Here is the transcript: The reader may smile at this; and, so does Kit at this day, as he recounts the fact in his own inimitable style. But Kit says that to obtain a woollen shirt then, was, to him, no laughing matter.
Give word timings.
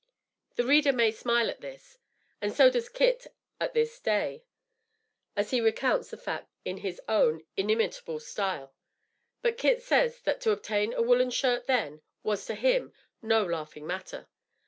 The 0.55 0.65
reader 0.65 0.91
may 0.91 1.11
smile 1.11 1.47
at 1.47 1.61
this; 1.61 1.99
and, 2.41 2.51
so 2.51 2.71
does 2.71 2.89
Kit 2.89 3.27
at 3.59 3.75
this 3.75 3.99
day, 3.99 4.43
as 5.35 5.51
he 5.51 5.61
recounts 5.61 6.09
the 6.09 6.17
fact 6.17 6.49
in 6.65 6.77
his 6.77 6.99
own 7.07 7.43
inimitable 7.55 8.19
style. 8.19 8.73
But 9.43 9.59
Kit 9.59 9.83
says 9.83 10.19
that 10.21 10.41
to 10.41 10.49
obtain 10.53 10.91
a 10.91 11.03
woollen 11.03 11.29
shirt 11.29 11.67
then, 11.67 12.01
was, 12.23 12.47
to 12.47 12.55
him, 12.55 12.93
no 13.21 13.45
laughing 13.45 13.85
matter. 13.85 14.27